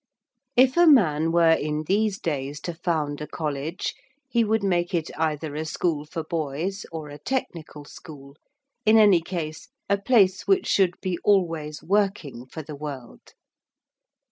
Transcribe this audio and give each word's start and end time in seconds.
If 0.55 0.77
a 0.77 0.87
man 0.87 1.31
were 1.31 1.51
in 1.51 1.83
these 1.83 2.17
days 2.19 2.59
to 2.61 2.73
found 2.73 3.21
a 3.21 3.27
College 3.27 3.93
he 4.27 4.43
would 4.43 4.63
make 4.63 4.95
it 4.95 5.11
either 5.15 5.53
a 5.53 5.63
school 5.63 6.05
for 6.05 6.23
boys 6.23 6.87
or 6.91 7.09
a 7.09 7.19
technical 7.19 7.85
school 7.85 8.35
in 8.83 8.97
any 8.97 9.21
case 9.21 9.67
a 9.87 9.99
place 9.99 10.47
which 10.47 10.65
should 10.65 10.99
be 11.01 11.19
always 11.23 11.83
working 11.83 12.47
for 12.47 12.63
the 12.63 12.75
world. 12.75 13.33